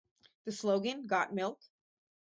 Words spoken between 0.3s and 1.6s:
The slogan Got Milk?